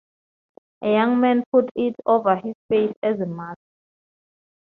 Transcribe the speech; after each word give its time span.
A 0.81 0.89
young 0.93 1.19
man 1.19 1.43
put 1.51 1.69
it 1.75 1.93
over 2.07 2.35
his 2.37 2.55
face 2.71 2.95
as 3.03 3.19
a 3.19 3.25
mask. 3.27 3.59